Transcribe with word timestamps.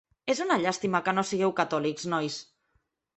És 0.33 0.39
una 0.45 0.55
llàstima 0.61 1.01
que 1.07 1.13
no 1.17 1.23
sigueu 1.31 1.53
catòlics, 1.59 2.07
nois. 2.15 2.39